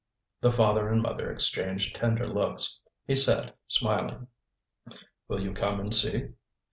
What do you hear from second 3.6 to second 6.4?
smiling: "Will you come and see?"